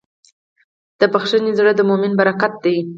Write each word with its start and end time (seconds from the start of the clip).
د 0.99 1.01
بښنې 1.13 1.51
زړه 1.59 1.71
د 1.75 1.81
مؤمن 1.89 2.11
برکت 2.19 2.53
دی. 2.63 2.77